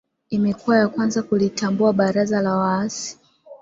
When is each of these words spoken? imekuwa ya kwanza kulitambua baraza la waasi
imekuwa 0.29 0.77
ya 0.77 0.87
kwanza 0.87 1.23
kulitambua 1.23 1.93
baraza 1.93 2.41
la 2.41 2.55
waasi 2.57 3.17